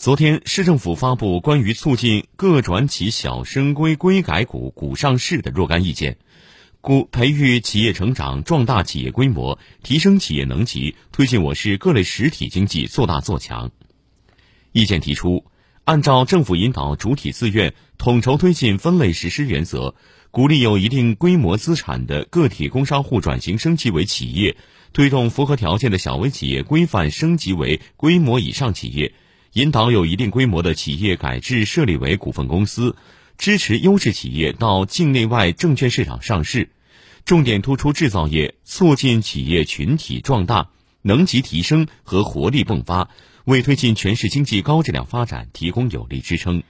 [0.00, 6.16] 昨天，市政府发布关于促进各转企小升规规改股股上市的若干意见，
[6.80, 13.72] 故培育企业成长、壮大企业规模、提升企业能级，推进我市各类实体经济做大做强。
[14.72, 15.44] 意见提出，
[15.84, 19.94] 按照政府引导主体自愿、统筹推进分类实施原则，
[20.30, 24.56] 鼓励有一定规模资产的个体工商户转型升级为企业，
[24.94, 29.12] 推动符合条件的小微企业规范升级为规模以上企业。
[29.54, 32.94] 引导有一定规模的企业改制设立为股份公司，
[33.36, 36.70] 支持优质企业到境内外证券市场上市，
[37.24, 40.70] 重点突出制造业，促进企业群体壮大、
[41.02, 43.10] 能级提升和活力迸发，
[43.44, 46.62] 为推进全市经济高质量发展提供有力支撑。